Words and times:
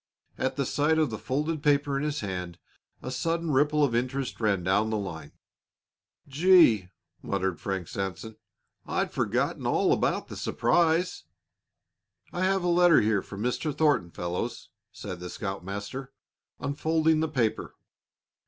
At 0.35 0.55
the 0.55 0.65
sight 0.65 0.97
of 0.97 1.11
the 1.11 1.19
folded 1.19 1.61
paper 1.61 1.95
in 1.95 2.03
his 2.03 2.21
hand 2.21 2.57
a 3.03 3.11
sudden 3.11 3.51
ripple 3.51 3.83
of 3.83 3.93
interest 3.93 4.41
ran 4.41 4.63
down 4.63 4.89
the 4.89 4.97
line. 4.97 5.31
"Gee!" 6.27 6.89
muttered 7.21 7.59
Frank 7.61 7.87
Sanson. 7.87 8.35
"I'd 8.87 9.11
forgotten 9.11 9.67
all 9.67 9.93
about 9.93 10.27
the 10.27 10.35
surprise!" 10.35 11.25
"I 12.33 12.43
have 12.43 12.63
a 12.63 12.67
letter 12.67 13.01
here 13.01 13.21
from 13.21 13.43
Mr. 13.43 13.77
Thornton, 13.77 14.09
fellows," 14.09 14.69
said 14.91 15.19
the 15.19 15.29
scoutmaster, 15.29 16.11
unfolding 16.59 17.19
the 17.19 17.27
paper. 17.29 17.75